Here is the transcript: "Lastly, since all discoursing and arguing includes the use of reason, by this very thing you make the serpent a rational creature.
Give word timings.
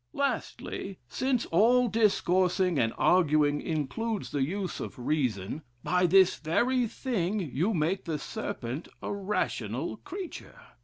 "Lastly, 0.13 0.97
since 1.07 1.45
all 1.51 1.87
discoursing 1.87 2.79
and 2.79 2.91
arguing 2.97 3.61
includes 3.61 4.31
the 4.31 4.41
use 4.41 4.79
of 4.79 4.97
reason, 4.97 5.61
by 5.83 6.07
this 6.07 6.37
very 6.37 6.87
thing 6.87 7.37
you 7.39 7.71
make 7.75 8.05
the 8.05 8.17
serpent 8.17 8.87
a 9.03 9.13
rational 9.13 9.97
creature. 9.97 10.59